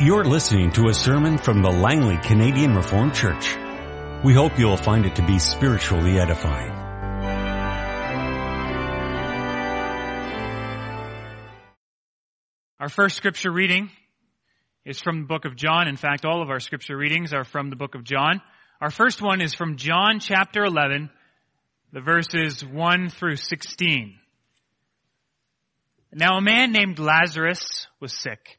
[0.00, 3.56] You're listening to a sermon from the Langley Canadian Reformed Church.
[4.24, 6.72] We hope you'll find it to be spiritually edifying.
[12.80, 13.88] Our first scripture reading
[14.84, 15.86] is from the book of John.
[15.86, 18.42] In fact, all of our scripture readings are from the book of John.
[18.80, 21.08] Our first one is from John chapter 11,
[21.92, 24.18] the verses 1 through 16.
[26.12, 28.58] Now a man named Lazarus was sick.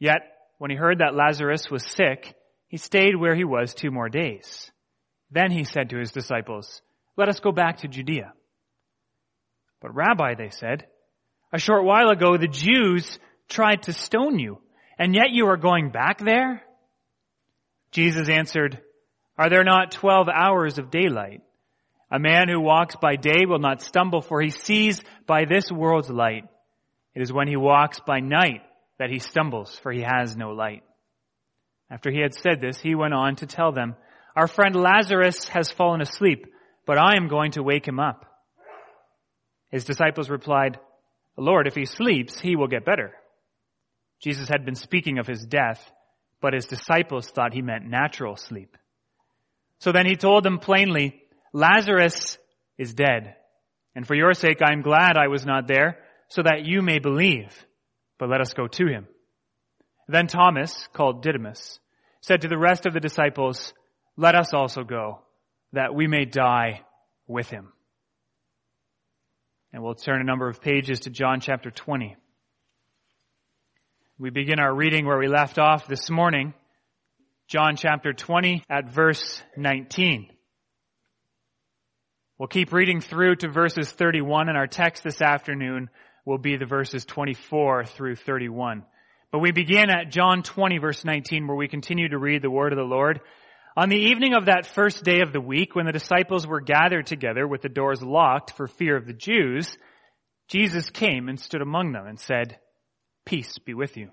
[0.00, 0.22] Yet,
[0.58, 2.34] when he heard that Lazarus was sick,
[2.66, 4.70] he stayed where he was two more days.
[5.30, 6.82] Then he said to his disciples,
[7.16, 8.32] Let us go back to Judea.
[9.80, 10.86] But Rabbi, they said,
[11.52, 14.58] a short while ago the Jews tried to stone you,
[14.98, 16.62] and yet you are going back there?
[17.90, 18.80] Jesus answered,
[19.36, 21.42] Are there not twelve hours of daylight?
[22.10, 26.10] A man who walks by day will not stumble, for he sees by this world's
[26.10, 26.44] light.
[27.14, 28.62] It is when he walks by night
[29.00, 30.82] that he stumbles, for he has no light.
[31.90, 33.96] After he had said this, he went on to tell them,
[34.36, 36.44] Our friend Lazarus has fallen asleep,
[36.86, 38.26] but I am going to wake him up.
[39.70, 40.78] His disciples replied,
[41.38, 43.12] Lord, if he sleeps, he will get better.
[44.22, 45.80] Jesus had been speaking of his death,
[46.42, 48.76] but his disciples thought he meant natural sleep.
[49.78, 51.22] So then he told them plainly,
[51.54, 52.36] Lazarus
[52.76, 53.36] is dead.
[53.94, 56.98] And for your sake, I am glad I was not there so that you may
[56.98, 57.48] believe.
[58.20, 59.08] But let us go to him.
[60.06, 61.80] Then Thomas, called Didymus,
[62.20, 63.72] said to the rest of the disciples,
[64.16, 65.22] let us also go,
[65.72, 66.82] that we may die
[67.26, 67.72] with him.
[69.72, 72.16] And we'll turn a number of pages to John chapter 20.
[74.18, 76.52] We begin our reading where we left off this morning,
[77.48, 80.28] John chapter 20 at verse 19.
[82.36, 85.88] We'll keep reading through to verses 31 in our text this afternoon
[86.24, 88.84] will be the verses 24 through 31.
[89.32, 92.72] But we begin at John 20 verse 19 where we continue to read the word
[92.72, 93.20] of the Lord.
[93.76, 97.06] On the evening of that first day of the week, when the disciples were gathered
[97.06, 99.76] together with the doors locked for fear of the Jews,
[100.48, 102.58] Jesus came and stood among them and said,
[103.24, 104.10] Peace be with you.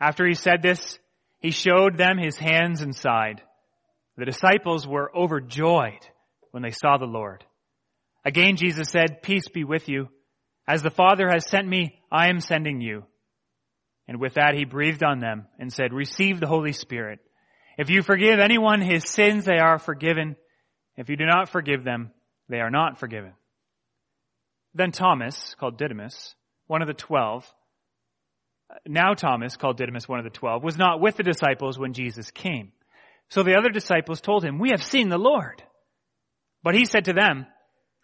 [0.00, 0.98] After he said this,
[1.38, 3.42] he showed them his hands and side.
[4.16, 6.00] The disciples were overjoyed
[6.52, 7.44] when they saw the Lord.
[8.24, 10.08] Again Jesus said, Peace be with you.
[10.66, 13.04] As the Father has sent me, I am sending you.
[14.08, 17.20] And with that he breathed on them and said, receive the Holy Spirit.
[17.78, 20.36] If you forgive anyone his sins, they are forgiven.
[20.96, 22.10] If you do not forgive them,
[22.48, 23.32] they are not forgiven.
[24.74, 26.34] Then Thomas, called Didymus,
[26.66, 27.50] one of the twelve,
[28.86, 32.30] now Thomas, called Didymus one of the twelve, was not with the disciples when Jesus
[32.30, 32.72] came.
[33.28, 35.62] So the other disciples told him, we have seen the Lord.
[36.62, 37.46] But he said to them,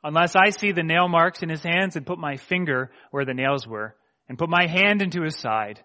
[0.03, 3.35] Unless I see the nail marks in his hands and put my finger where the
[3.35, 3.97] nails were
[4.29, 5.83] and put my hand into his side,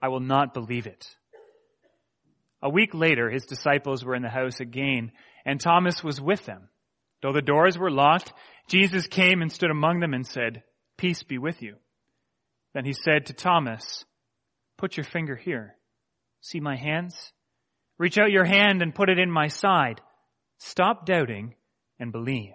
[0.00, 1.06] I will not believe it.
[2.62, 5.12] A week later, his disciples were in the house again
[5.44, 6.68] and Thomas was with them.
[7.22, 8.32] Though the doors were locked,
[8.68, 10.62] Jesus came and stood among them and said,
[10.96, 11.76] peace be with you.
[12.72, 14.04] Then he said to Thomas,
[14.78, 15.76] put your finger here.
[16.40, 17.32] See my hands?
[17.98, 20.00] Reach out your hand and put it in my side.
[20.58, 21.54] Stop doubting
[21.98, 22.54] and believe.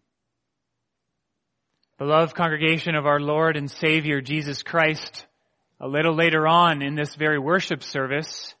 [2.01, 5.27] Beloved congregation of our Lord and Savior Jesus Christ,
[5.79, 8.55] a little later on in this very worship service,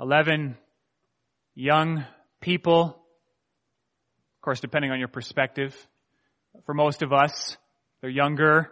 [0.00, 0.56] 11
[1.54, 2.06] young
[2.40, 5.76] people, of course depending on your perspective,
[6.64, 7.58] for most of us,
[8.00, 8.70] they're younger,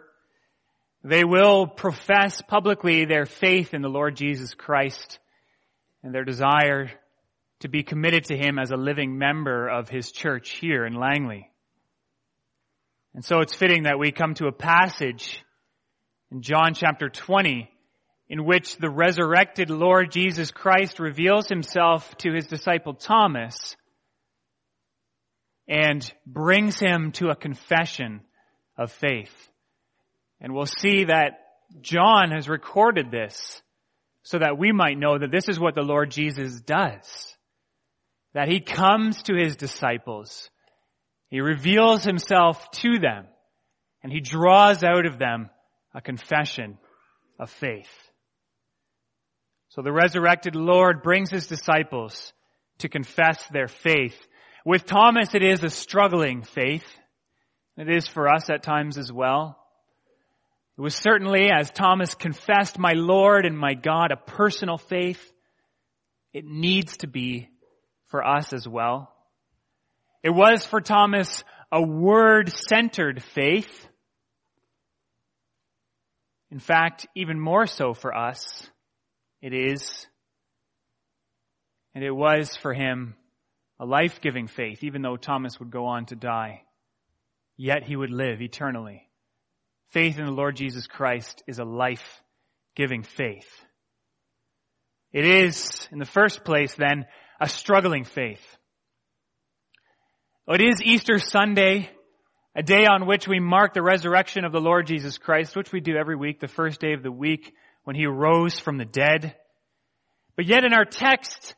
[1.04, 5.18] they will profess publicly their faith in the Lord Jesus Christ
[6.02, 6.90] and their desire
[7.60, 11.51] to be committed to Him as a living member of His church here in Langley.
[13.14, 15.42] And so it's fitting that we come to a passage
[16.30, 17.70] in John chapter 20
[18.28, 23.76] in which the resurrected Lord Jesus Christ reveals himself to his disciple Thomas
[25.68, 28.22] and brings him to a confession
[28.78, 29.32] of faith.
[30.40, 31.40] And we'll see that
[31.82, 33.62] John has recorded this
[34.22, 37.36] so that we might know that this is what the Lord Jesus does.
[38.34, 40.48] That he comes to his disciples.
[41.32, 43.24] He reveals himself to them
[44.02, 45.48] and he draws out of them
[45.94, 46.76] a confession
[47.40, 47.88] of faith.
[49.70, 52.34] So the resurrected Lord brings his disciples
[52.80, 54.14] to confess their faith.
[54.66, 56.84] With Thomas it is a struggling faith.
[57.78, 59.56] It is for us at times as well.
[60.76, 65.32] It was certainly, as Thomas confessed, my Lord and my God, a personal faith.
[66.34, 67.48] It needs to be
[68.08, 69.08] for us as well.
[70.22, 73.88] It was for Thomas a word-centered faith.
[76.50, 78.66] In fact, even more so for us,
[79.40, 80.06] it is.
[81.94, 83.14] And it was for him
[83.80, 86.62] a life-giving faith, even though Thomas would go on to die.
[87.56, 89.08] Yet he would live eternally.
[89.88, 93.48] Faith in the Lord Jesus Christ is a life-giving faith.
[95.12, 97.06] It is, in the first place then,
[97.40, 98.56] a struggling faith.
[100.54, 101.88] It is Easter Sunday,
[102.54, 105.80] a day on which we mark the resurrection of the Lord Jesus Christ, which we
[105.80, 107.54] do every week, the first day of the week
[107.84, 109.34] when he rose from the dead.
[110.36, 111.54] But yet in our text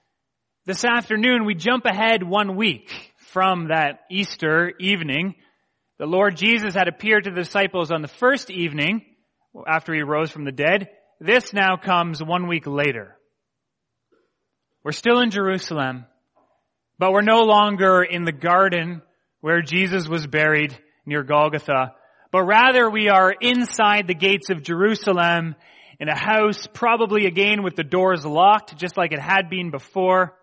[0.64, 2.88] this afternoon, we jump ahead one week
[3.32, 5.34] from that Easter evening
[5.98, 9.04] the Lord Jesus had appeared to the disciples on the first evening
[9.66, 10.88] after he rose from the dead.
[11.18, 13.16] This now comes one week later.
[14.84, 16.06] We're still in Jerusalem,
[16.98, 19.02] but we're no longer in the garden
[19.40, 20.76] where Jesus was buried
[21.06, 21.94] near Golgotha,
[22.32, 25.54] but rather we are inside the gates of Jerusalem
[26.00, 30.34] in a house, probably again with the doors locked, just like it had been before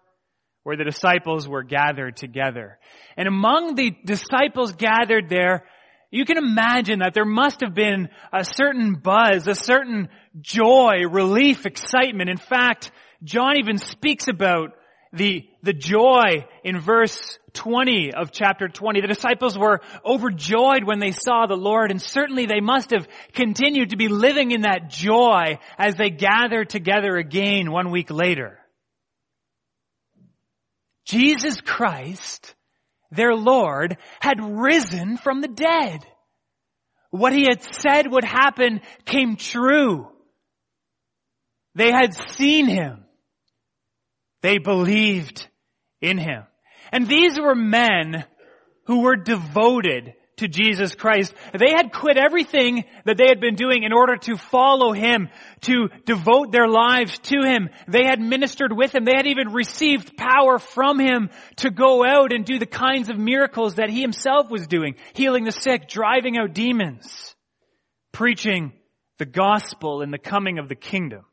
[0.63, 2.77] where the disciples were gathered together.
[3.17, 5.65] And among the disciples gathered there,
[6.11, 10.09] you can imagine that there must have been a certain buzz, a certain
[10.39, 12.29] joy, relief, excitement.
[12.29, 12.91] In fact,
[13.23, 14.73] John even speaks about
[15.13, 19.01] the, the joy in verse 20 of chapter 20.
[19.01, 23.89] The disciples were overjoyed when they saw the Lord and certainly they must have continued
[23.89, 28.57] to be living in that joy as they gathered together again one week later.
[31.05, 32.55] Jesus Christ,
[33.11, 36.05] their Lord, had risen from the dead.
[37.09, 40.07] What he had said would happen came true.
[41.75, 43.03] They had seen him.
[44.41, 45.47] They believed
[46.01, 46.43] in him.
[46.91, 48.25] And these were men
[48.85, 51.33] who were devoted to Jesus Christ.
[51.57, 55.29] They had quit everything that they had been doing in order to follow Him,
[55.61, 57.69] to devote their lives to Him.
[57.87, 59.05] They had ministered with Him.
[59.05, 63.17] They had even received power from Him to go out and do the kinds of
[63.17, 67.35] miracles that He Himself was doing, healing the sick, driving out demons,
[68.11, 68.73] preaching
[69.19, 71.23] the gospel and the coming of the kingdom.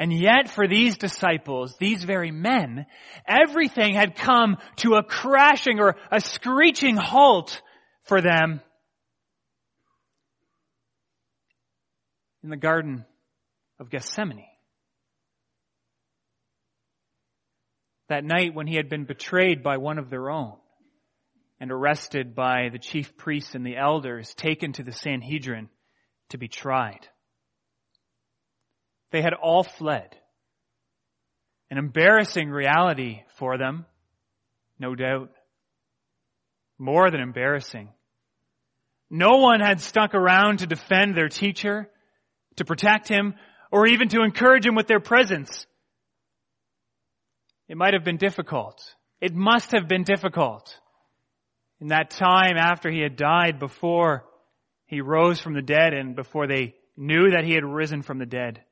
[0.00, 2.86] And yet for these disciples, these very men,
[3.28, 7.60] everything had come to a crashing or a screeching halt
[8.04, 8.62] for them
[12.42, 13.04] in the Garden
[13.78, 14.46] of Gethsemane.
[18.08, 20.56] That night when he had been betrayed by one of their own
[21.60, 25.68] and arrested by the chief priests and the elders, taken to the Sanhedrin
[26.30, 27.06] to be tried.
[29.10, 30.16] They had all fled.
[31.70, 33.86] An embarrassing reality for them,
[34.78, 35.30] no doubt.
[36.78, 37.90] More than embarrassing.
[39.10, 41.88] No one had stuck around to defend their teacher,
[42.56, 43.34] to protect him,
[43.70, 45.66] or even to encourage him with their presence.
[47.68, 48.80] It might have been difficult.
[49.20, 50.76] It must have been difficult.
[51.80, 54.24] In that time after he had died, before
[54.86, 58.26] he rose from the dead and before they knew that he had risen from the
[58.26, 58.62] dead.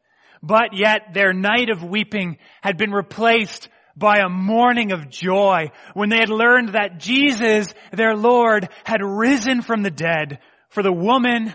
[0.43, 6.09] But yet their night of weeping had been replaced by a morning of joy when
[6.09, 11.53] they had learned that Jesus, their Lord, had risen from the dead for the woman,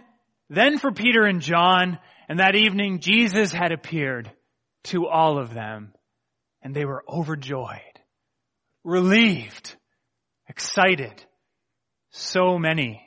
[0.49, 4.31] then for Peter and John, and that evening Jesus had appeared
[4.85, 5.93] to all of them
[6.63, 7.79] and they were overjoyed,
[8.83, 9.75] relieved,
[10.47, 11.23] excited.
[12.11, 13.01] So many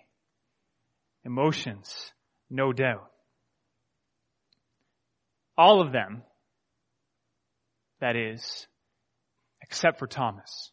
[1.25, 2.13] emotions,
[2.51, 3.11] no doubt.
[5.59, 6.23] All of them,
[8.01, 8.67] that is,
[9.63, 10.71] except for Thomas.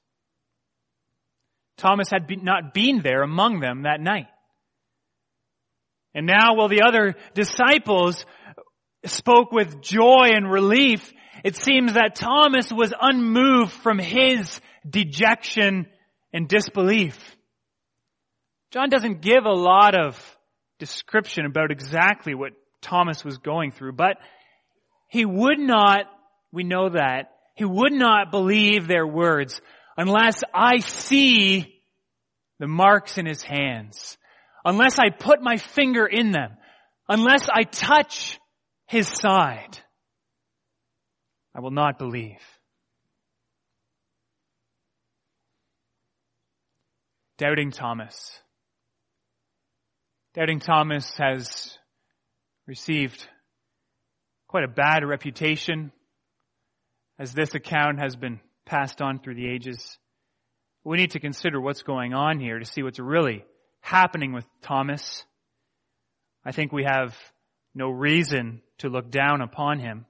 [1.77, 4.27] Thomas had be, not been there among them that night.
[6.13, 8.25] And now while the other disciples
[9.05, 11.11] spoke with joy and relief,
[11.43, 15.87] it seems that Thomas was unmoved from his dejection
[16.31, 17.17] and disbelief.
[18.71, 20.19] John doesn't give a lot of
[20.79, 24.17] description about exactly what Thomas was going through, but
[25.13, 26.05] he would not,
[26.51, 29.61] we know that, he would not believe their words
[29.95, 31.79] unless I see
[32.57, 34.17] the marks in his hands,
[34.65, 36.57] unless I put my finger in them,
[37.07, 38.39] unless I touch
[38.87, 39.77] his side.
[41.55, 42.41] I will not believe.
[47.37, 48.31] Doubting Thomas.
[50.33, 51.77] Doubting Thomas has
[52.65, 53.27] received
[54.53, 55.91] quite a bad reputation
[57.17, 59.97] as this account has been passed on through the ages.
[60.83, 63.45] We need to consider what's going on here to see what's really
[63.81, 65.25] happening with Thomas.
[66.45, 67.17] I think we have
[67.73, 70.05] no reason to look down upon him.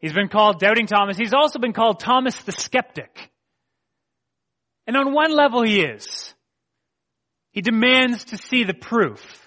[0.00, 1.16] He's been called Doubting Thomas.
[1.16, 3.30] He's also been called Thomas the Skeptic.
[4.84, 6.34] And on one level he is.
[7.52, 9.41] He demands to see the proof.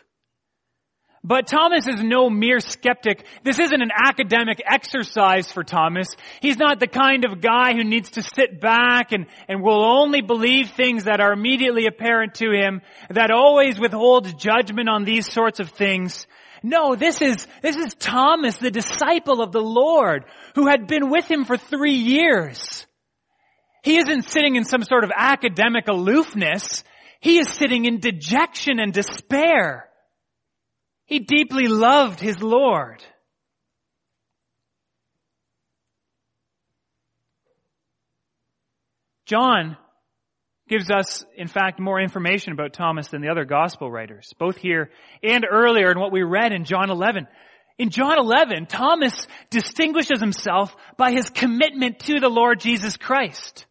[1.27, 3.25] But Thomas is no mere skeptic.
[3.43, 6.07] This isn't an academic exercise for Thomas.
[6.39, 10.21] He's not the kind of guy who needs to sit back and, and will only
[10.21, 15.59] believe things that are immediately apparent to him, that always withholds judgment on these sorts
[15.59, 16.27] of things.
[16.61, 21.25] No, this is, this is Thomas, the disciple of the Lord, who had been with
[21.25, 22.85] him for three years.
[23.81, 26.83] He isn't sitting in some sort of academic aloofness.
[27.19, 29.89] He is sitting in dejection and despair.
[31.05, 33.03] He deeply loved his Lord.
[39.25, 39.77] John
[40.67, 44.89] gives us, in fact, more information about Thomas than the other gospel writers, both here
[45.23, 47.27] and earlier in what we read in John 11.
[47.77, 53.65] In John 11, Thomas distinguishes himself by his commitment to the Lord Jesus Christ.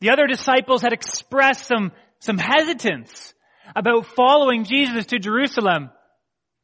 [0.00, 3.33] The other disciples had expressed some, some hesitance
[3.74, 5.90] about following Jesus to Jerusalem.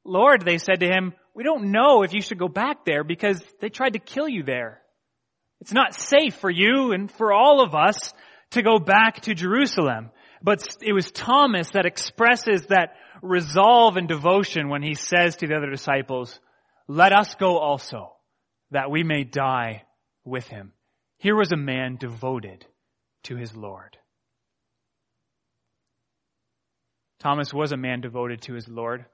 [0.05, 3.43] Lord, they said to him, we don't know if you should go back there because
[3.61, 4.81] they tried to kill you there.
[5.61, 8.13] It's not safe for you and for all of us
[8.53, 10.11] to go back to Jerusalem.
[10.43, 15.57] But it was Thomas that expresses that resolve and devotion when he says to the
[15.57, 16.41] other disciples,
[16.89, 18.13] let us go also
[18.71, 19.83] that we may die
[20.25, 20.73] with him.
[21.19, 22.65] Here was a man devoted
[23.25, 23.99] to his Lord.
[27.21, 29.05] Thomas was a man devoted to his Lord.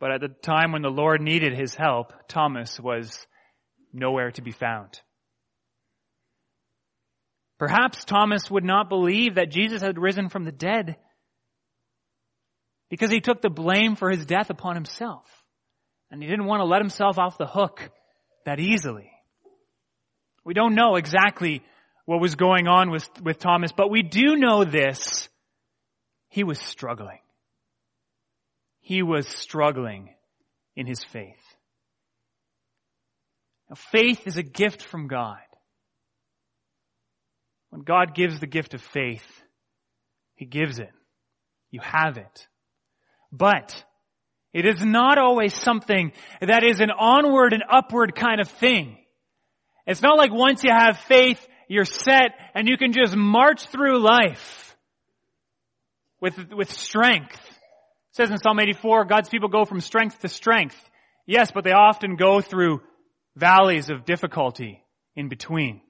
[0.00, 3.26] But at the time when the Lord needed his help, Thomas was
[3.92, 5.00] nowhere to be found.
[7.58, 10.96] Perhaps Thomas would not believe that Jesus had risen from the dead
[12.90, 15.24] because he took the blame for his death upon himself.
[16.10, 17.90] And he didn't want to let himself off the hook
[18.44, 19.10] that easily.
[20.44, 21.62] We don't know exactly
[22.04, 25.28] what was going on with, with Thomas, but we do know this.
[26.36, 27.20] He was struggling.
[28.80, 30.10] He was struggling
[30.76, 31.40] in his faith.
[33.70, 35.38] Now, faith is a gift from God.
[37.70, 39.24] When God gives the gift of faith,
[40.34, 40.92] He gives it.
[41.70, 42.48] You have it.
[43.32, 43.82] But
[44.52, 46.12] it is not always something
[46.42, 48.98] that is an onward and upward kind of thing.
[49.86, 54.00] It's not like once you have faith, you're set and you can just march through
[54.00, 54.65] life
[56.20, 57.34] with, with strength.
[57.34, 60.76] It says in Psalm 84, God's people go from strength to strength.
[61.26, 62.80] Yes, but they often go through
[63.34, 64.82] valleys of difficulty
[65.14, 65.80] in between.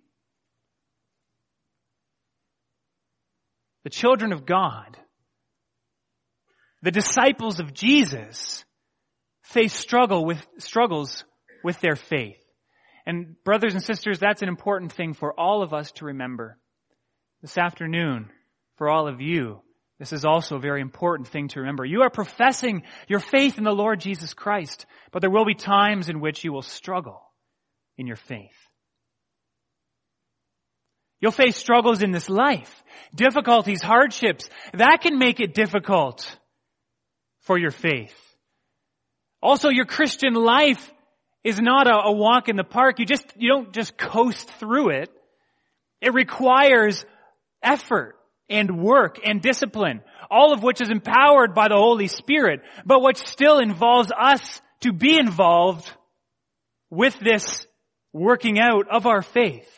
[3.85, 4.97] The children of God,
[6.83, 8.65] the disciples of Jesus,
[9.45, 11.25] face struggle with, struggles
[11.63, 12.39] with their faith.
[13.07, 16.59] And brothers and sisters, that's an important thing for all of us to remember.
[17.43, 18.31] This afternoon,
[18.77, 19.61] for all of you,
[19.99, 21.85] this is also a very important thing to remember.
[21.85, 26.09] You are professing your faith in the Lord Jesus Christ, but there will be times
[26.09, 27.23] in which you will struggle
[27.97, 28.57] in your faith.
[31.19, 32.85] You'll face struggles in this life,
[33.15, 34.51] difficulties, hardships.
[34.75, 36.39] That can make it difficult
[37.41, 38.15] for your faith.
[39.41, 40.93] Also, your Christian life
[41.43, 42.99] is not a, a walk in the park.
[42.99, 45.11] You just, you don't just coast through it.
[46.03, 47.07] It requires
[47.63, 48.16] effort
[48.49, 53.19] and work and discipline, all of which is empowered by the Holy Spirit, but which
[53.19, 55.91] still involves us to be involved
[56.91, 57.67] with this
[58.13, 59.71] working out of our faith.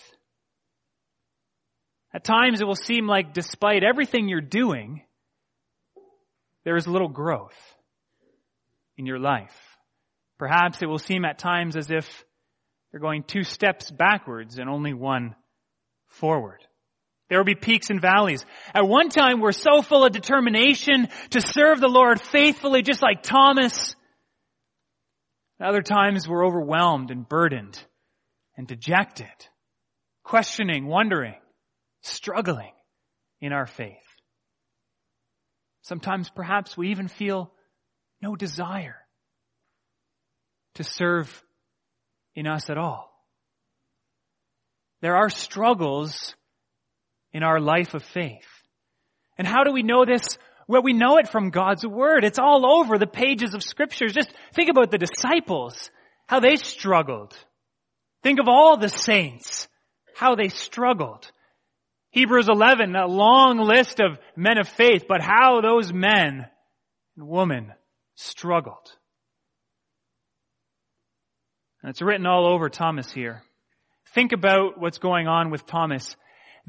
[2.13, 5.03] At times it will seem like despite everything you're doing,
[6.65, 7.57] there is little growth
[8.97, 9.57] in your life.
[10.39, 12.25] Perhaps it will seem at times as if
[12.93, 15.35] you're going two steps backwards and only one
[16.07, 16.61] forward.
[17.29, 18.45] There will be peaks and valleys.
[18.75, 23.23] At one time, we're so full of determination to serve the Lord faithfully, just like
[23.23, 23.95] Thomas.
[25.61, 27.83] At other times, we're overwhelmed and burdened
[28.57, 29.27] and dejected,
[30.23, 31.37] questioning, wondering,
[32.03, 32.73] struggling
[33.41, 33.97] in our faith.
[35.83, 37.53] Sometimes perhaps we even feel
[38.23, 38.97] no desire
[40.75, 41.43] to serve
[42.35, 43.11] in us at all.
[45.01, 46.35] There are struggles
[47.33, 48.47] in our life of faith.
[49.37, 50.39] And how do we know this?
[50.67, 52.25] Well, we know it from God's Word.
[52.25, 54.13] It's all over the pages of scriptures.
[54.13, 55.91] Just think about the disciples,
[56.27, 57.37] how they struggled.
[58.23, 59.69] Think of all the saints,
[60.15, 61.31] how they struggled.
[62.11, 66.47] Hebrews 11, a long list of men of faith, but how those men
[67.17, 67.73] and women
[68.15, 68.93] struggled.
[71.83, 73.43] And it's written all over Thomas here.
[74.15, 76.17] Think about what's going on with Thomas.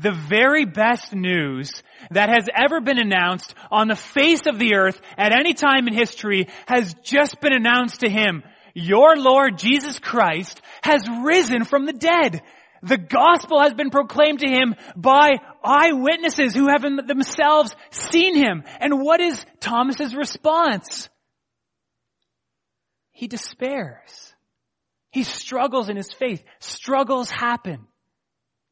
[0.02, 5.00] The very best news that has ever been announced on the face of the earth
[5.18, 8.44] at any time in history has just been announced to him.
[8.74, 12.42] Your Lord Jesus Christ has risen from the dead.
[12.82, 18.64] The gospel has been proclaimed to him by eyewitnesses who have themselves seen him.
[18.80, 21.10] And what is Thomas's response?
[23.12, 24.34] He despairs.
[25.12, 26.42] He struggles in his faith.
[26.60, 27.88] Struggles happen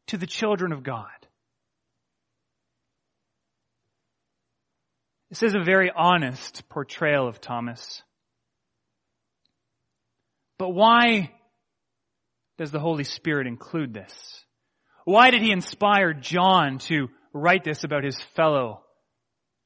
[0.07, 1.10] to the children of God.
[5.29, 8.01] This is a very honest portrayal of Thomas.
[10.57, 11.31] But why
[12.57, 14.46] does the Holy Spirit include this?
[15.03, 18.81] Why did he inspire John to write this about his fellow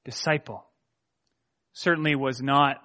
[0.04, 0.66] disciple?
[1.74, 2.78] Certainly was not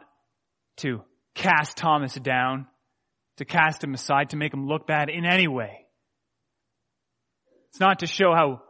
[0.79, 1.03] to
[1.35, 2.67] cast Thomas down,
[3.39, 5.87] to cast him aside, to make him look bad in any way.
[7.71, 8.63] It's not to show how,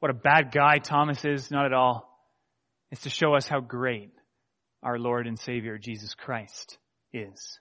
[0.00, 2.13] what a bad guy Thomas is, not at all.
[2.90, 4.10] It's to show us how great
[4.82, 6.78] our Lord and Savior Jesus Christ
[7.12, 7.58] is.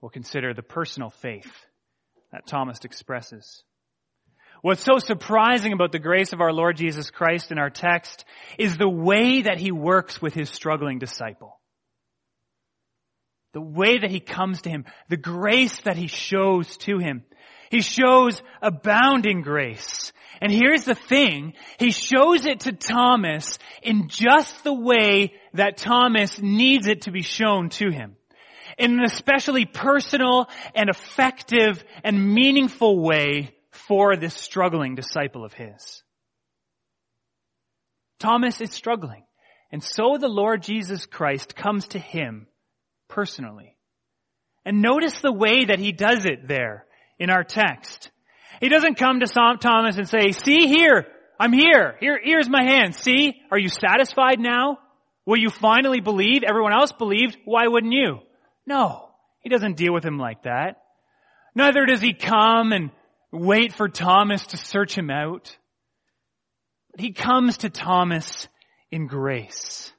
[0.00, 1.50] We'll consider the personal faith
[2.32, 3.62] that Thomas expresses.
[4.60, 8.24] What's so surprising about the grace of our Lord Jesus Christ in our text
[8.58, 11.60] is the way that he works with his struggling disciple.
[13.52, 17.24] The way that he comes to him, the grace that he shows to him.
[17.74, 20.12] He shows abounding grace.
[20.40, 26.40] And here's the thing, he shows it to Thomas in just the way that Thomas
[26.40, 28.14] needs it to be shown to him
[28.78, 36.04] in an especially personal and effective and meaningful way for this struggling disciple of his.
[38.20, 39.24] Thomas is struggling.
[39.72, 42.46] And so the Lord Jesus Christ comes to him
[43.08, 43.76] personally.
[44.64, 46.86] And notice the way that he does it there
[47.18, 48.10] in our text.
[48.60, 51.06] He doesn't come to Thomas and say, see here,
[51.38, 51.96] I'm here.
[52.00, 52.94] Here, here's my hand.
[52.94, 53.40] See?
[53.50, 54.78] Are you satisfied now?
[55.26, 56.42] Will you finally believe?
[56.42, 57.36] Everyone else believed.
[57.44, 58.20] Why wouldn't you?
[58.66, 60.76] No, he doesn't deal with him like that.
[61.54, 62.90] Neither does he come and
[63.32, 65.56] wait for Thomas to search him out.
[66.90, 68.48] But he comes to Thomas
[68.90, 69.92] in grace.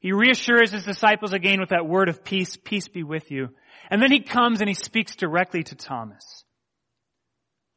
[0.00, 3.50] He reassures his disciples again with that word of peace, peace be with you.
[3.92, 6.44] And then he comes and he speaks directly to Thomas.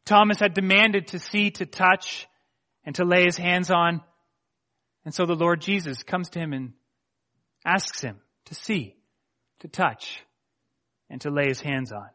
[0.05, 2.25] Thomas had demanded to see, to touch,
[2.85, 4.01] and to lay his hands on.
[5.03, 6.71] And so the Lord Jesus comes to him and
[7.65, 8.95] asks him to see
[9.59, 10.21] to touch
[11.09, 12.07] and to lay his hands on.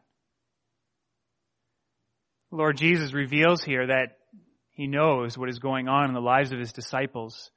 [2.49, 4.17] Lord Jesus reveals here that
[4.71, 7.51] he knows what is going on in the lives of his disciples.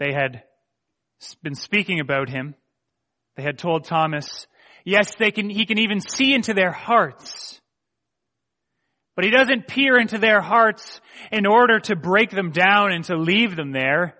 [0.00, 0.42] They had
[1.44, 2.56] been speaking about him.
[3.36, 4.48] They had told Thomas,
[4.88, 7.60] yes, they can, he can even see into their hearts.
[9.16, 11.00] But he doesn't peer into their hearts
[11.32, 14.18] in order to break them down and to leave them there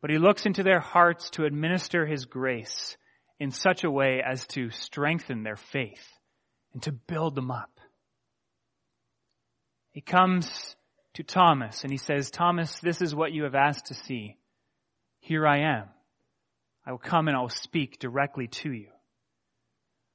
[0.00, 2.96] but he looks into their hearts to administer his grace
[3.40, 6.06] in such a way as to strengthen their faith
[6.72, 7.70] and to build them up.
[9.90, 10.76] He comes
[11.14, 14.36] to Thomas and he says, Thomas, this is what you have asked to see.
[15.20, 15.88] Here I am.
[16.88, 18.86] I will come and I will speak directly to you.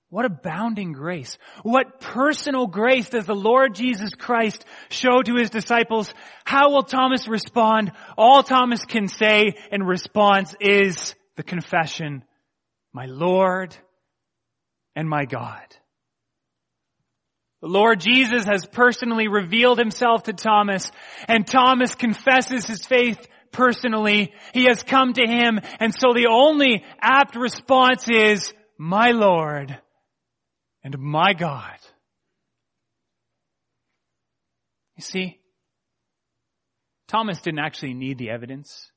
[0.10, 1.38] What abounding grace.
[1.62, 6.12] What personal grace does the Lord Jesus Christ show to his disciples?
[6.46, 7.92] How will Thomas respond?
[8.18, 12.24] All Thomas can say in response is the confession,
[12.92, 13.76] my Lord
[14.96, 15.76] and my God.
[17.62, 20.92] The Lord Jesus has personally revealed himself to Thomas
[21.28, 24.34] and Thomas confesses his faith personally.
[24.54, 25.60] He has come to him.
[25.80, 29.80] And so the only apt response is, my Lord
[30.84, 31.78] and my God.
[34.98, 35.40] You see,
[37.08, 38.92] Thomas didn't actually need the evidence.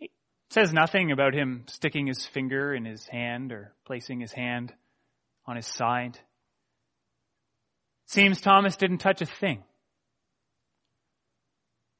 [0.00, 0.10] It
[0.50, 4.72] says nothing about him sticking his finger in his hand or placing his hand
[5.46, 6.18] on his side.
[8.06, 9.62] Seems Thomas didn't touch a thing.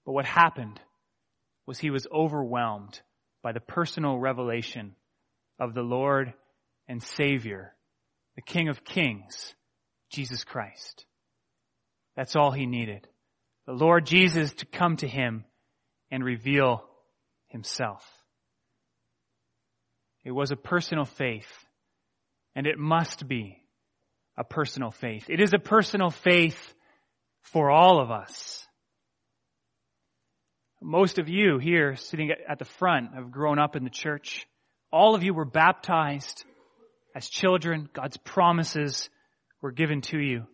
[0.07, 0.81] But what happened
[1.69, 2.99] was he was overwhelmed
[3.43, 4.97] by the personal revelation
[5.61, 6.33] of the Lord
[6.89, 7.75] and Savior,
[8.37, 9.55] the King of Kings,
[10.11, 11.05] Jesus Christ.
[12.17, 13.07] That's all he needed.
[13.67, 15.45] The Lord Jesus to come to him
[16.11, 16.85] and reveal
[17.49, 18.03] himself.
[20.25, 21.53] It was a personal faith,
[22.55, 23.59] and it must be
[24.39, 25.27] a personal faith.
[25.29, 26.75] It is a personal faith
[27.43, 28.67] for all of us.
[30.81, 34.47] Most of you here sitting at the front have grown up in the church.
[34.93, 36.45] All of you were baptized
[37.15, 37.89] as children.
[37.93, 39.11] God's promises
[39.61, 40.45] were given to you.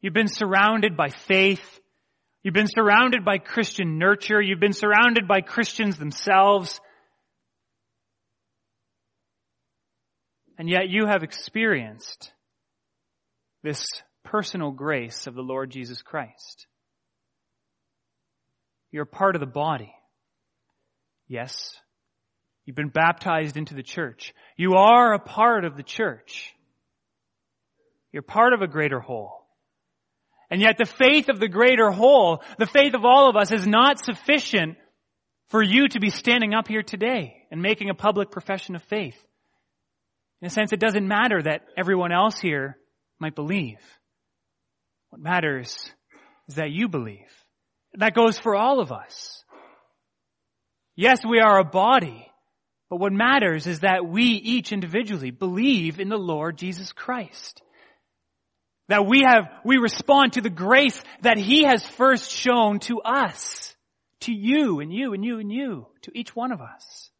[0.00, 1.80] You've been surrounded by faith.
[2.42, 4.40] You've been surrounded by Christian nurture.
[4.40, 6.80] You've been surrounded by Christians themselves.
[10.58, 12.32] And yet you have experienced
[13.62, 13.84] this
[14.24, 16.66] personal grace of the Lord Jesus Christ.
[18.90, 19.92] You're part of the body.
[21.28, 21.74] Yes.
[22.64, 24.34] You've been baptized into the church.
[24.56, 26.54] You are a part of the church.
[28.12, 29.46] You're part of a greater whole.
[30.50, 33.66] And yet the faith of the greater whole, the faith of all of us is
[33.66, 34.76] not sufficient
[35.48, 39.16] for you to be standing up here today and making a public profession of faith.
[40.40, 42.78] In a sense, it doesn't matter that everyone else here
[43.18, 43.78] might believe.
[45.10, 45.90] What matters
[46.48, 47.30] is that you believe.
[47.96, 49.44] That goes for all of us.
[50.94, 52.26] Yes, we are a body,
[52.88, 57.62] but what matters is that we each individually believe in the Lord Jesus Christ.
[58.88, 63.74] That we have, we respond to the grace that He has first shown to us.
[64.20, 65.86] To you and you and you and you.
[66.02, 67.10] To each one of us.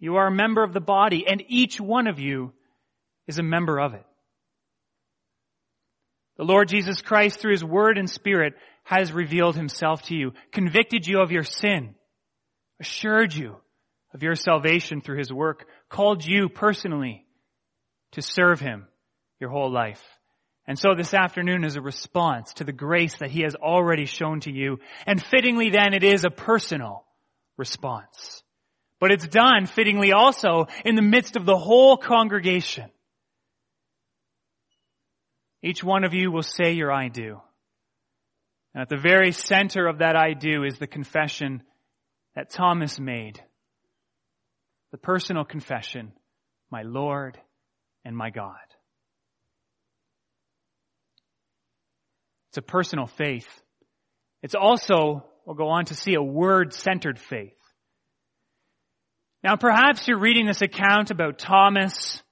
[0.00, 2.52] You are a member of the body and each one of you
[3.26, 4.04] is a member of it.
[6.38, 11.06] The Lord Jesus Christ through His Word and Spirit has revealed Himself to you, convicted
[11.06, 11.96] you of your sin,
[12.80, 13.56] assured you
[14.14, 17.26] of your salvation through His work, called you personally
[18.12, 18.86] to serve Him
[19.40, 20.02] your whole life.
[20.66, 24.40] And so this afternoon is a response to the grace that He has already shown
[24.40, 24.78] to you.
[25.06, 27.04] And fittingly then it is a personal
[27.56, 28.42] response.
[29.00, 32.90] But it's done fittingly also in the midst of the whole congregation.
[35.62, 37.40] Each one of you will say your I do.
[38.74, 41.62] And at the very center of that I do is the confession
[42.34, 43.42] that Thomas made.
[44.92, 46.12] The personal confession,
[46.70, 47.38] my Lord
[48.04, 48.54] and my God.
[52.50, 53.48] It's a personal faith.
[54.42, 57.58] It's also, we'll go on to see, a word-centered faith.
[59.42, 62.22] Now perhaps you're reading this account about Thomas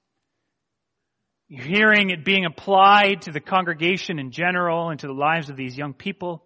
[1.49, 5.55] you're hearing it being applied to the congregation in general and to the lives of
[5.55, 6.43] these young people.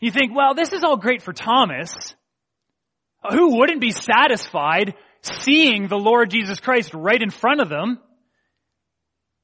[0.00, 2.14] You think, well, this is all great for Thomas.
[3.30, 8.00] Who wouldn't be satisfied seeing the Lord Jesus Christ right in front of them?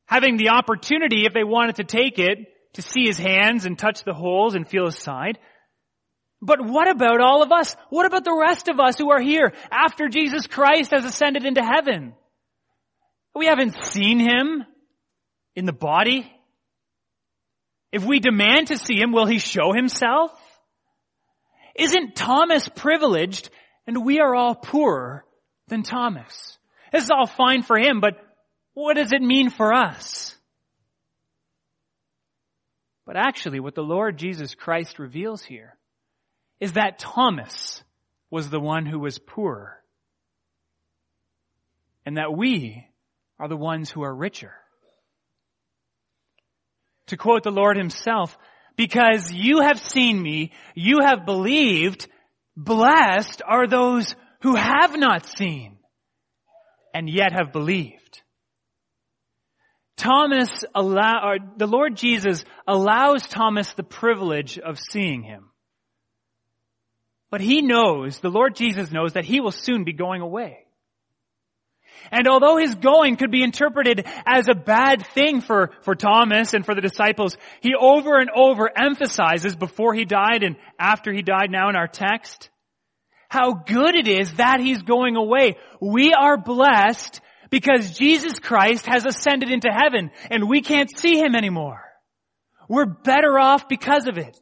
[0.07, 2.39] Having the opportunity, if they wanted to take it,
[2.75, 5.39] to see his hands and touch the holes and feel his side.
[6.43, 7.77] But what about all of us?
[7.91, 11.63] What about the rest of us who are here after Jesus Christ has ascended into
[11.63, 12.15] heaven?
[13.35, 14.65] We haven't seen him
[15.55, 16.31] in the body?
[17.93, 20.31] If we demand to see him, will he show himself?
[21.75, 23.51] Isn't Thomas privileged
[23.87, 25.25] and we are all poorer
[25.69, 26.59] than Thomas?
[26.93, 28.15] This is all fine for him, but
[28.75, 30.37] what does it mean for us?
[33.07, 35.79] But actually what the Lord Jesus Christ reveals here
[36.61, 37.83] is that Thomas
[38.31, 39.83] was the one who was poor
[42.05, 42.87] and that we
[43.39, 44.53] are the ones who are richer
[47.09, 48.37] to quote the Lord himself,
[48.77, 52.09] because you have seen me, you have believed,
[52.57, 55.79] blessed are those who have not seen
[56.94, 58.23] and yet have believed.
[59.97, 65.51] Thomas allow, the Lord Jesus allows Thomas the privilege of seeing him.
[67.31, 70.68] But he knows, the Lord Jesus knows that he will soon be going away.
[72.11, 76.65] And although his going could be interpreted as a bad thing for, for Thomas and
[76.65, 81.51] for the disciples, he over and over emphasizes before he died and after he died
[81.51, 82.51] now in our text,
[83.29, 85.57] how good it is that he's going away.
[85.81, 91.35] We are blessed because Jesus Christ has ascended into heaven and we can't see him
[91.35, 91.83] anymore.
[92.69, 94.39] We're better off because of it,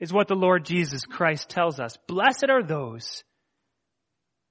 [0.00, 1.96] is what the Lord Jesus Christ tells us.
[2.08, 3.22] Blessed are those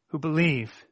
[0.09, 0.84] who believe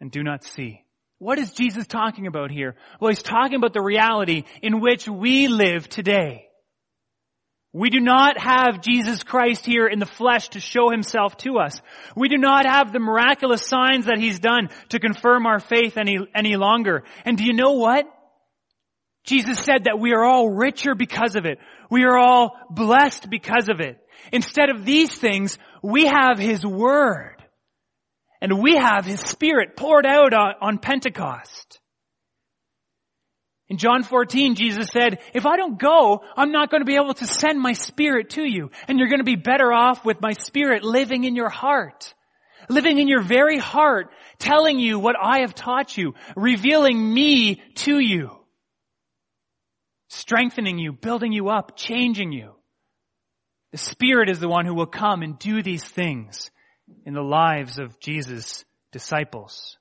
[0.00, 0.82] and do not see.
[1.18, 2.76] What is Jesus talking about here?
[3.00, 6.48] Well, he's talking about the reality in which we live today.
[7.72, 11.80] We do not have Jesus Christ here in the flesh to show himself to us.
[12.16, 16.18] We do not have the miraculous signs that he's done to confirm our faith any,
[16.34, 17.04] any longer.
[17.24, 18.06] And do you know what?
[19.24, 21.58] Jesus said that we are all richer because of it.
[21.90, 23.98] We are all blessed because of it.
[24.32, 27.37] Instead of these things, we have his word.
[28.40, 31.80] And we have His Spirit poured out on Pentecost.
[33.68, 37.14] In John 14, Jesus said, if I don't go, I'm not going to be able
[37.14, 38.70] to send my Spirit to you.
[38.86, 42.14] And you're going to be better off with my Spirit living in your heart.
[42.70, 47.98] Living in your very heart, telling you what I have taught you, revealing me to
[47.98, 48.30] you.
[50.08, 52.54] Strengthening you, building you up, changing you.
[53.72, 56.50] The Spirit is the one who will come and do these things
[57.04, 59.76] in the lives of Jesus' disciples.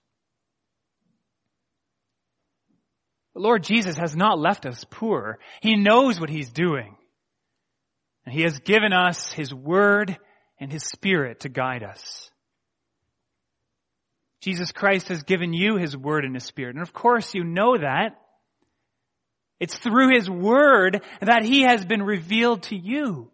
[3.34, 5.38] The Lord Jesus has not left us poor.
[5.62, 6.96] He knows what He's doing.
[8.26, 10.18] And He has given us His Word
[10.60, 12.32] and His Spirit to guide us.
[14.42, 16.76] Jesus Christ has given you His Word and His Spirit.
[16.76, 18.20] And of course you know that.
[19.60, 23.32] It's through His Word that He has been revealed to you.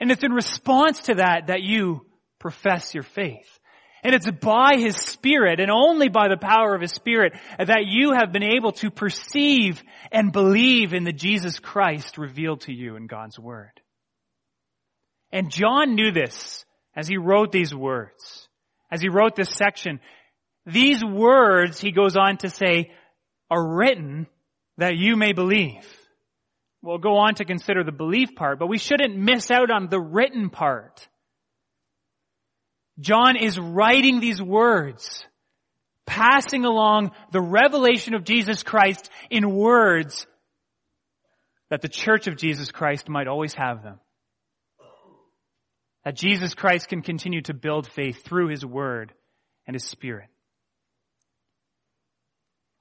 [0.00, 2.06] And it's in response to that that you
[2.42, 3.58] profess your faith.
[4.04, 8.12] And it's by His Spirit and only by the power of His Spirit that you
[8.12, 13.06] have been able to perceive and believe in the Jesus Christ revealed to you in
[13.06, 13.80] God's Word.
[15.30, 18.48] And John knew this as he wrote these words.
[18.90, 20.00] As he wrote this section,
[20.66, 22.90] these words, he goes on to say,
[23.50, 24.26] are written
[24.76, 25.86] that you may believe.
[26.82, 30.00] We'll go on to consider the belief part, but we shouldn't miss out on the
[30.00, 31.06] written part.
[33.02, 35.24] John is writing these words,
[36.06, 40.26] passing along the revelation of Jesus Christ in words
[41.68, 43.98] that the church of Jesus Christ might always have them.
[46.04, 49.12] That Jesus Christ can continue to build faith through His Word
[49.66, 50.28] and His Spirit.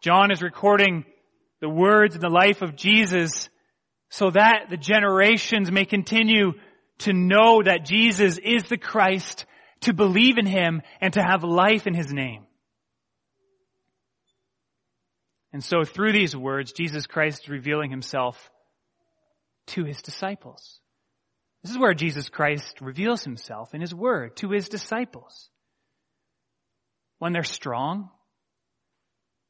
[0.01, 1.05] John is recording
[1.61, 3.49] the words and the life of Jesus
[4.09, 6.53] so that the generations may continue
[6.99, 9.45] to know that Jesus is the Christ
[9.81, 12.45] to believe in Him and to have life in His name.
[15.53, 18.49] And so through these words, Jesus Christ is revealing Himself
[19.67, 20.79] to His disciples.
[21.63, 25.49] This is where Jesus Christ reveals Himself in His Word to His disciples.
[27.19, 28.09] When they're strong,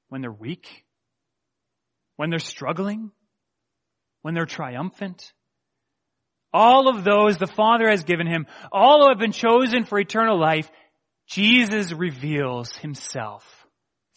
[0.09, 0.85] when they're weak,
[2.17, 3.11] when they're struggling,
[4.23, 5.31] when they're triumphant,
[6.53, 10.39] all of those the Father has given him, all who have been chosen for eternal
[10.39, 10.69] life,
[11.27, 13.65] Jesus reveals himself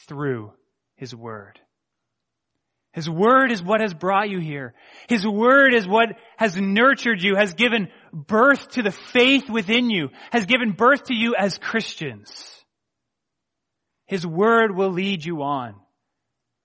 [0.09, 0.53] through
[0.97, 1.61] his word.
[2.93, 4.73] His word is what has brought you here.
[5.09, 10.11] His word is what has nurtured you, has given birth to the faith within you,
[10.31, 12.31] has given birth to you as Christians.
[14.07, 15.75] His word will lead you on.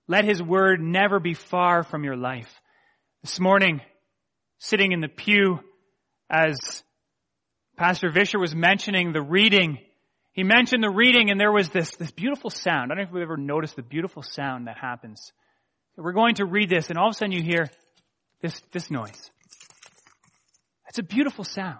[0.06, 2.52] Let his word never be far from your life.
[3.22, 3.80] This morning,
[4.60, 5.58] sitting in the pew
[6.30, 6.84] as
[7.76, 9.78] Pastor Vischer was mentioning the reading.
[10.32, 12.92] He mentioned the reading and there was this, this beautiful sound.
[12.92, 15.32] I don't know if you've ever noticed the beautiful sound that happens.
[15.96, 17.68] We're going to read this and all of a sudden you hear
[18.42, 19.30] this, this noise.
[20.88, 21.78] It's a beautiful sound.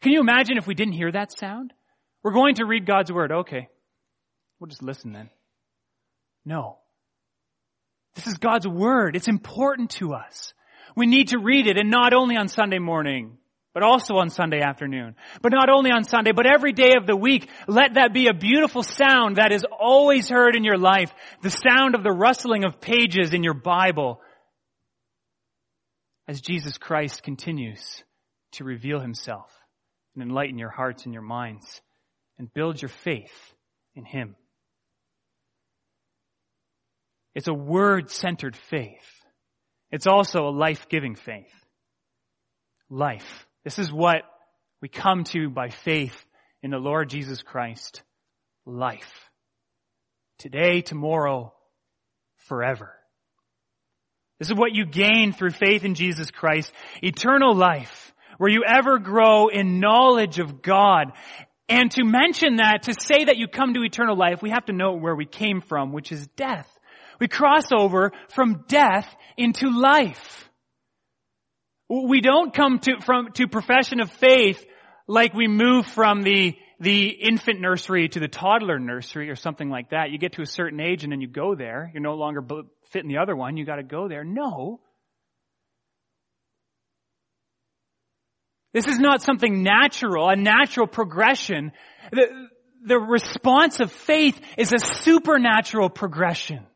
[0.00, 1.72] Can you imagine if we didn't hear that sound?
[2.22, 3.32] We're going to read God's word.
[3.32, 3.68] Okay.
[4.60, 5.30] We'll just listen then.
[6.44, 6.78] No.
[8.14, 9.16] This is God's word.
[9.16, 10.54] It's important to us.
[10.96, 13.38] We need to read it and not only on Sunday morning,
[13.72, 15.16] but also on Sunday afternoon.
[15.42, 18.34] But not only on Sunday, but every day of the week, let that be a
[18.34, 21.12] beautiful sound that is always heard in your life.
[21.42, 24.20] The sound of the rustling of pages in your Bible
[26.28, 28.02] as Jesus Christ continues
[28.52, 29.50] to reveal himself
[30.14, 31.80] and enlighten your hearts and your minds
[32.38, 33.54] and build your faith
[33.94, 34.36] in Him.
[37.34, 39.13] It's a word-centered faith.
[39.94, 41.54] It's also a life-giving faith.
[42.90, 43.46] Life.
[43.62, 44.22] This is what
[44.82, 46.26] we come to by faith
[46.64, 48.02] in the Lord Jesus Christ.
[48.66, 49.30] Life.
[50.38, 51.54] today, tomorrow,
[52.48, 52.92] forever.
[54.38, 56.72] This is what you gain through faith in Jesus Christ.
[57.02, 61.12] Eternal life, where you ever grow in knowledge of God.
[61.68, 64.72] And to mention that, to say that you come to eternal life, we have to
[64.72, 66.68] know where we came from, which is death.
[67.20, 70.48] We cross over from death into life.
[71.88, 74.64] We don't come to, from, to profession of faith
[75.06, 79.90] like we move from the, the infant nursery to the toddler nursery or something like
[79.90, 80.10] that.
[80.10, 81.90] You get to a certain age and then you go there.
[81.92, 82.42] You're no longer
[82.90, 83.56] fit in the other one.
[83.56, 84.24] You gotta go there.
[84.24, 84.80] No.
[88.72, 91.70] This is not something natural, a natural progression.
[92.10, 92.48] The,
[92.84, 96.66] the response of faith is a supernatural progression.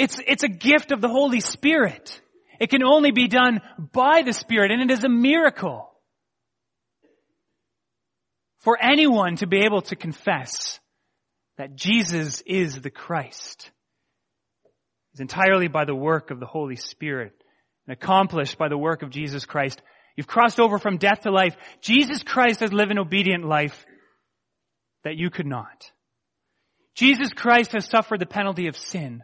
[0.00, 2.20] It's, it's a gift of the Holy Spirit.
[2.58, 3.60] It can only be done
[3.92, 5.90] by the Spirit and it is a miracle
[8.60, 10.80] for anyone to be able to confess
[11.56, 13.70] that Jesus is the Christ.
[15.12, 17.32] It's entirely by the work of the Holy Spirit
[17.86, 19.80] and accomplished by the work of Jesus Christ
[20.16, 21.56] You've crossed over from death to life.
[21.80, 23.86] Jesus Christ has lived an obedient life
[25.02, 25.90] that you could not.
[26.94, 29.22] Jesus Christ has suffered the penalty of sin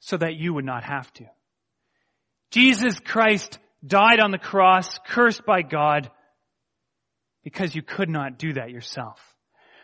[0.00, 1.24] so that you would not have to.
[2.50, 6.10] Jesus Christ died on the cross, cursed by God,
[7.44, 9.18] because you could not do that yourself.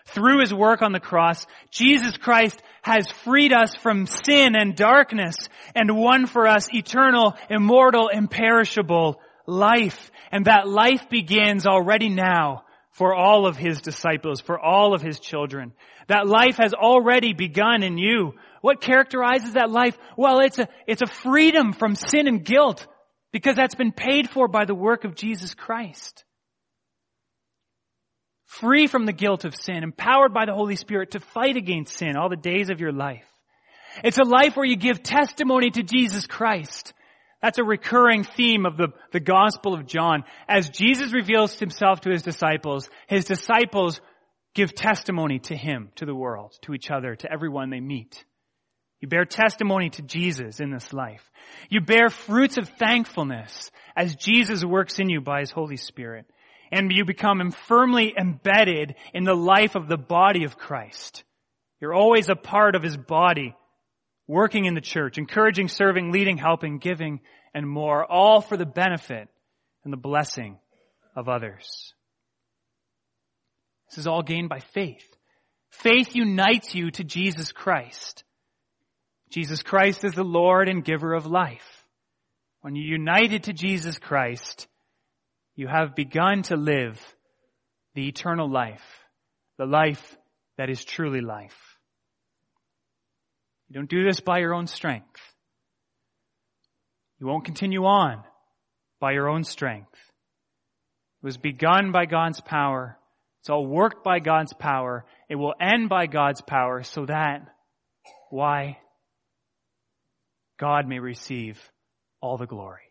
[0.08, 5.34] Through his work on the cross, Jesus Christ has freed us from sin and darkness
[5.74, 10.10] and won for us eternal, immortal, imperishable life.
[10.30, 15.18] And that life begins already now for all of his disciples, for all of his
[15.18, 15.72] children.
[16.06, 18.34] That life has already begun in you.
[18.66, 19.96] What characterizes that life?
[20.16, 22.84] Well, it's a, it's a freedom from sin and guilt
[23.30, 26.24] because that's been paid for by the work of Jesus Christ.
[28.46, 32.16] Free from the guilt of sin, empowered by the Holy Spirit to fight against sin
[32.16, 33.22] all the days of your life.
[34.02, 36.92] It's a life where you give testimony to Jesus Christ.
[37.40, 40.24] That's a recurring theme of the, the Gospel of John.
[40.48, 44.00] As Jesus reveals himself to his disciples, his disciples
[44.56, 48.24] give testimony to him, to the world, to each other, to everyone they meet.
[49.00, 51.30] You bear testimony to Jesus in this life.
[51.68, 56.26] You bear fruits of thankfulness as Jesus works in you by his Holy Spirit.
[56.72, 61.24] And you become firmly embedded in the life of the body of Christ.
[61.80, 63.54] You're always a part of his body
[64.26, 67.20] working in the church, encouraging, serving, leading, helping, giving,
[67.54, 69.28] and more, all for the benefit
[69.84, 70.58] and the blessing
[71.14, 71.94] of others.
[73.88, 75.06] This is all gained by faith.
[75.70, 78.24] Faith unites you to Jesus Christ.
[79.30, 81.84] Jesus Christ is the Lord and giver of life.
[82.60, 84.66] When you're united to Jesus Christ,
[85.54, 87.00] you have begun to live
[87.94, 88.84] the eternal life,
[89.58, 90.16] the life
[90.58, 91.56] that is truly life.
[93.68, 95.20] You don't do this by your own strength.
[97.18, 98.22] You won't continue on
[99.00, 99.94] by your own strength.
[99.94, 102.98] It was begun by God's power.
[103.40, 105.04] It's all worked by God's power.
[105.28, 107.46] It will end by God's power so that,
[108.30, 108.78] why?
[110.58, 111.58] God may receive
[112.20, 112.82] all the glory.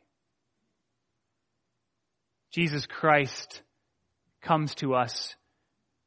[2.51, 3.61] Jesus Christ
[4.41, 5.35] comes to us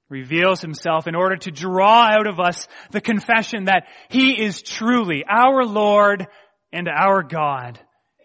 [0.08, 5.24] reveals himself in order to draw out of us the confession that he is truly
[5.28, 6.26] our Lord
[6.72, 7.78] and our God.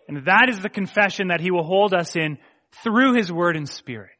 [0.08, 2.38] And that is the confession that he will hold us in
[2.84, 4.12] through his word and spirit.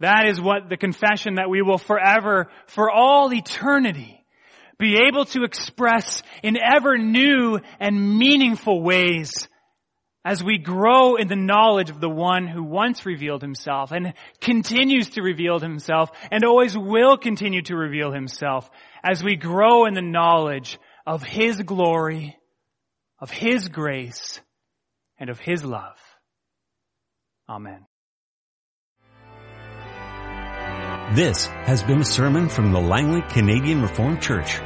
[0.00, 4.21] That is what the confession that we will forever, for all eternity,
[4.82, 9.30] be able to express in ever new and meaningful ways
[10.24, 15.10] as we grow in the knowledge of the one who once revealed himself and continues
[15.10, 18.68] to reveal himself and always will continue to reveal himself
[19.04, 22.36] as we grow in the knowledge of his glory,
[23.20, 24.40] of his grace,
[25.16, 25.96] and of his love.
[27.48, 27.86] Amen.
[31.14, 34.60] This has been a sermon from the Langley Canadian Reformed Church.